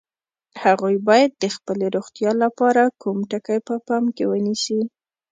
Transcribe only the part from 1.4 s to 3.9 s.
خپلې روغتیا لپاره کوم ټکي په